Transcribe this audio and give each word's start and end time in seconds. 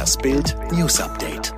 Das 0.00 0.16
Bild 0.16 0.56
News 0.72 0.98
Update. 0.98 1.52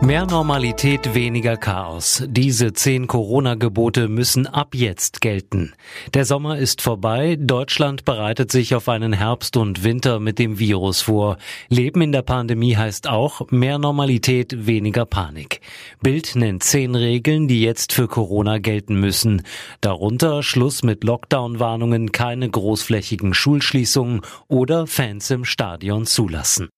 Mehr 0.00 0.24
Normalität, 0.24 1.16
weniger 1.16 1.56
Chaos. 1.56 2.22
Diese 2.28 2.74
zehn 2.74 3.08
Corona-Gebote 3.08 4.06
müssen 4.06 4.46
ab 4.46 4.76
jetzt 4.76 5.20
gelten. 5.20 5.72
Der 6.14 6.26
Sommer 6.26 6.58
ist 6.58 6.80
vorbei. 6.80 7.36
Deutschland 7.36 8.04
bereitet 8.04 8.52
sich 8.52 8.76
auf 8.76 8.88
einen 8.88 9.12
Herbst 9.12 9.56
und 9.56 9.82
Winter 9.82 10.20
mit 10.20 10.38
dem 10.38 10.60
Virus 10.60 11.00
vor. 11.00 11.38
Leben 11.68 12.02
in 12.02 12.12
der 12.12 12.22
Pandemie 12.22 12.76
heißt 12.76 13.08
auch 13.08 13.50
mehr 13.50 13.78
Normalität, 13.78 14.68
weniger 14.68 15.04
Panik. 15.04 15.60
Bild 16.00 16.36
nennt 16.36 16.62
zehn 16.62 16.94
Regeln, 16.94 17.48
die 17.48 17.62
jetzt 17.62 17.92
für 17.92 18.06
Corona 18.06 18.58
gelten 18.58 18.94
müssen. 18.94 19.42
Darunter 19.80 20.44
Schluss 20.44 20.84
mit 20.84 21.02
Lockdown-Warnungen, 21.02 22.12
keine 22.12 22.48
großflächigen 22.48 23.34
Schulschließungen 23.34 24.20
oder 24.46 24.86
Fans 24.86 25.32
im 25.32 25.44
Stadion 25.44 26.06
zulassen. 26.06 26.68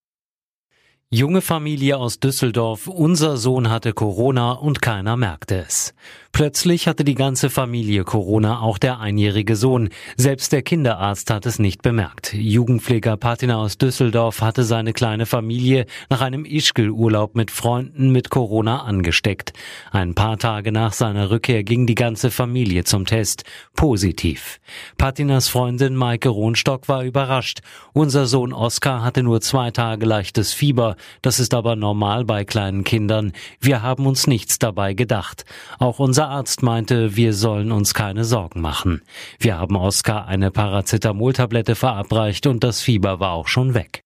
Junge 1.12 1.40
Familie 1.40 1.98
aus 1.98 2.18
Düsseldorf, 2.18 2.88
unser 2.88 3.36
Sohn 3.36 3.70
hatte 3.70 3.92
Corona 3.92 4.50
und 4.50 4.82
keiner 4.82 5.16
merkte 5.16 5.64
es. 5.64 5.94
Plötzlich 6.32 6.86
hatte 6.86 7.04
die 7.04 7.14
ganze 7.14 7.48
Familie 7.48 8.04
Corona, 8.04 8.60
auch 8.60 8.76
der 8.76 9.00
einjährige 9.00 9.56
Sohn. 9.56 9.88
Selbst 10.18 10.52
der 10.52 10.60
Kinderarzt 10.60 11.30
hat 11.30 11.46
es 11.46 11.58
nicht 11.58 11.80
bemerkt. 11.80 12.34
Jugendpfleger 12.34 13.16
Patina 13.16 13.56
aus 13.56 13.78
Düsseldorf 13.78 14.42
hatte 14.42 14.64
seine 14.64 14.92
kleine 14.92 15.24
Familie 15.24 15.86
nach 16.10 16.20
einem 16.20 16.44
Ischgl-Urlaub 16.44 17.36
mit 17.36 17.50
Freunden 17.50 18.10
mit 18.10 18.28
Corona 18.28 18.82
angesteckt. 18.82 19.54
Ein 19.92 20.14
paar 20.14 20.36
Tage 20.36 20.72
nach 20.72 20.92
seiner 20.92 21.30
Rückkehr 21.30 21.62
ging 21.64 21.86
die 21.86 21.94
ganze 21.94 22.30
Familie 22.30 22.84
zum 22.84 23.06
Test. 23.06 23.44
Positiv. 23.74 24.58
Patinas 24.98 25.48
Freundin 25.48 25.94
Maike 25.94 26.28
Rohnstock 26.28 26.88
war 26.88 27.04
überrascht. 27.04 27.60
Unser 27.94 28.26
Sohn 28.26 28.52
Oskar 28.52 29.02
hatte 29.02 29.22
nur 29.22 29.40
zwei 29.40 29.70
Tage 29.70 30.04
leichtes 30.04 30.52
Fieber. 30.52 30.95
Das 31.22 31.40
ist 31.40 31.54
aber 31.54 31.76
normal 31.76 32.24
bei 32.24 32.44
kleinen 32.44 32.84
Kindern. 32.84 33.32
Wir 33.60 33.82
haben 33.82 34.06
uns 34.06 34.26
nichts 34.26 34.58
dabei 34.58 34.94
gedacht. 34.94 35.44
Auch 35.78 35.98
unser 35.98 36.28
Arzt 36.28 36.62
meinte, 36.62 37.16
wir 37.16 37.34
sollen 37.34 37.72
uns 37.72 37.94
keine 37.94 38.24
Sorgen 38.24 38.60
machen. 38.60 39.02
Wir 39.38 39.58
haben 39.58 39.76
Oskar 39.76 40.26
eine 40.26 40.50
Paracetamol-Tablette 40.50 41.74
verabreicht 41.74 42.46
und 42.46 42.64
das 42.64 42.80
Fieber 42.80 43.20
war 43.20 43.32
auch 43.32 43.48
schon 43.48 43.74
weg. 43.74 44.05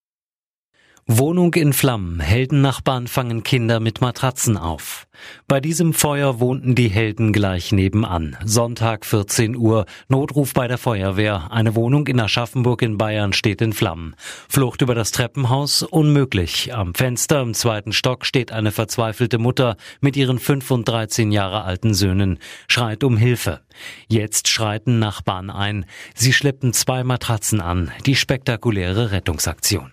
Wohnung 1.07 1.55
in 1.55 1.73
Flammen. 1.73 2.21
Heldennachbarn 2.21 3.07
fangen 3.07 3.43
Kinder 3.43 3.81
mit 3.81 4.01
Matratzen 4.01 4.57
auf. 4.57 5.07
Bei 5.49 5.61
diesem 5.61 5.93
Feuer 5.93 6.41
wohnten 6.41 6.75
die 6.75 6.89
Helden 6.89 7.33
gleich 7.33 7.73
nebenan. 7.73 8.37
Sonntag 8.45 9.05
14 9.05 9.57
Uhr. 9.57 9.87
Notruf 10.09 10.55
bei 10.55 10.69
der 10.69 10.79
Feuerwehr. 10.79 11.51
Eine 11.51 11.75
Wohnung 11.75 12.07
in 12.07 12.21
Aschaffenburg 12.21 12.83
in 12.83 12.97
Bayern 12.97 13.33
steht 13.33 13.61
in 13.61 13.73
Flammen. 13.73 14.15
Flucht 14.49 14.83
über 14.83 14.95
das 14.95 15.11
Treppenhaus 15.11 15.83
unmöglich. 15.83 16.73
Am 16.75 16.95
Fenster 16.95 17.43
im 17.43 17.55
zweiten 17.55 17.93
Stock 17.93 18.25
steht 18.25 18.53
eine 18.53 18.73
verzweifelte 18.73 19.39
Mutter 19.39 19.77
mit 20.01 20.17
ihren 20.17 20.39
fünf 20.39 20.71
und 20.71 20.89
13 20.89 21.33
Jahre 21.33 21.65
alten 21.65 21.93
Söhnen. 21.95 22.39
Schreit 22.69 23.05
um 23.05 23.17
Hilfe. 23.17 23.61
Jetzt 24.09 24.49
schreiten 24.49 24.99
Nachbarn 24.99 25.51
ein. 25.51 25.87
Sie 26.15 26.33
schleppen 26.33 26.73
zwei 26.73 27.05
Matratzen 27.05 27.61
an. 27.61 27.91
Die 28.07 28.17
spektakuläre 28.17 29.11
Rettungsaktion. 29.11 29.93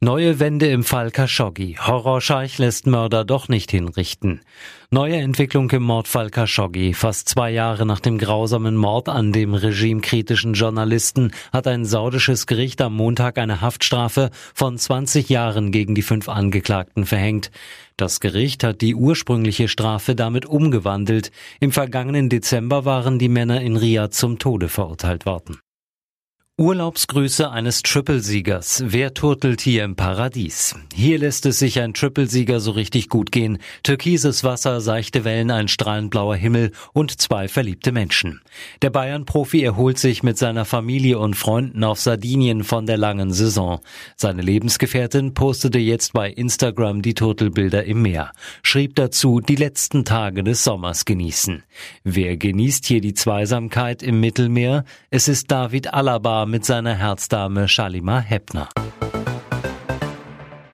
Neue 0.00 0.38
Wende 0.38 0.66
im 0.66 0.84
Fall 0.84 1.10
Khashoggi. 1.10 1.76
Horrorscheich 1.80 2.58
lässt 2.58 2.86
Mörder 2.86 3.24
doch 3.24 3.48
nicht 3.48 3.70
hinrichten. 3.70 4.40
Neue 4.90 5.16
Entwicklung 5.16 5.70
im 5.70 5.84
Mordfall 5.84 6.30
Khashoggi. 6.30 6.92
Fast 6.92 7.28
zwei 7.28 7.50
Jahre 7.50 7.86
nach 7.86 8.00
dem 8.00 8.18
grausamen 8.18 8.76
Mord 8.76 9.08
an 9.08 9.32
dem 9.32 9.54
regimekritischen 9.54 10.54
Journalisten 10.54 11.32
hat 11.52 11.66
ein 11.66 11.84
saudisches 11.84 12.46
Gericht 12.46 12.82
am 12.82 12.94
Montag 12.94 13.38
eine 13.38 13.60
Haftstrafe 13.60 14.30
von 14.52 14.76
20 14.76 15.28
Jahren 15.30 15.72
gegen 15.72 15.94
die 15.94 16.02
fünf 16.02 16.28
Angeklagten 16.28 17.06
verhängt. 17.06 17.50
Das 17.96 18.20
Gericht 18.20 18.62
hat 18.64 18.82
die 18.82 18.94
ursprüngliche 18.94 19.68
Strafe 19.68 20.14
damit 20.14 20.44
umgewandelt. 20.44 21.30
Im 21.60 21.72
vergangenen 21.72 22.28
Dezember 22.28 22.84
waren 22.84 23.18
die 23.18 23.28
Männer 23.28 23.62
in 23.62 23.76
Riyadh 23.76 24.12
zum 24.12 24.38
Tode 24.38 24.68
verurteilt 24.68 25.24
worden. 25.24 25.60
Urlaubsgrüße 26.56 27.50
eines 27.50 27.82
Triple-Siegers. 27.82 28.84
Wer 28.86 29.12
turtelt 29.12 29.60
hier 29.60 29.82
im 29.82 29.96
Paradies? 29.96 30.76
Hier 30.94 31.18
lässt 31.18 31.46
es 31.46 31.58
sich 31.58 31.80
ein 31.80 31.94
Triple-Sieger 31.94 32.60
so 32.60 32.70
richtig 32.70 33.08
gut 33.08 33.32
gehen. 33.32 33.58
Türkises 33.82 34.44
Wasser, 34.44 34.80
seichte 34.80 35.24
Wellen, 35.24 35.50
ein 35.50 35.66
strahlend 35.66 36.12
blauer 36.12 36.36
Himmel 36.36 36.70
und 36.92 37.20
zwei 37.20 37.48
verliebte 37.48 37.90
Menschen. 37.90 38.40
Der 38.82 38.90
Bayern-Profi 38.90 39.64
erholt 39.64 39.98
sich 39.98 40.22
mit 40.22 40.38
seiner 40.38 40.64
Familie 40.64 41.18
und 41.18 41.34
Freunden 41.34 41.82
auf 41.82 41.98
Sardinien 41.98 42.62
von 42.62 42.86
der 42.86 42.98
langen 42.98 43.32
Saison. 43.32 43.80
Seine 44.14 44.42
Lebensgefährtin 44.42 45.34
postete 45.34 45.80
jetzt 45.80 46.12
bei 46.12 46.30
Instagram 46.30 47.02
die 47.02 47.14
Turtelbilder 47.14 47.82
im 47.82 48.02
Meer. 48.02 48.30
Schrieb 48.62 48.94
dazu, 48.94 49.40
die 49.40 49.56
letzten 49.56 50.04
Tage 50.04 50.44
des 50.44 50.62
Sommers 50.62 51.04
genießen. 51.04 51.64
Wer 52.04 52.36
genießt 52.36 52.86
hier 52.86 53.00
die 53.00 53.14
Zweisamkeit 53.14 54.04
im 54.04 54.20
Mittelmeer? 54.20 54.84
Es 55.10 55.26
ist 55.26 55.50
David 55.50 55.92
Alaba 55.92 56.43
mit 56.46 56.64
seiner 56.64 56.94
Herzdame 56.94 57.68
Shalima 57.68 58.18
Heppner. 58.20 58.68